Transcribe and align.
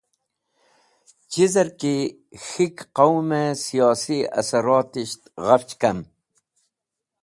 Chizerki 1.31 1.95
K̃hik 2.45 2.77
Qawme 2.95 3.41
Siyosi 3.61 4.17
asarotisht 4.39 5.21
ghafch 5.45 5.73
Kam. 5.81 5.99